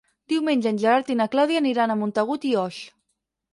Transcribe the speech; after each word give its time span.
Diumenge 0.31 0.69
en 0.71 0.79
Gerard 0.83 1.11
i 1.11 1.17
na 1.19 1.27
Clàudia 1.35 1.63
aniran 1.65 1.95
a 1.95 1.99
Montagut 2.01 2.51
i 2.53 2.57
Oix. 2.65 2.83